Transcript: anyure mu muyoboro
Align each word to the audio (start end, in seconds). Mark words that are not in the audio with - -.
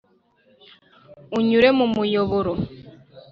anyure 1.37 1.69
mu 1.77 1.85
muyoboro 1.95 2.53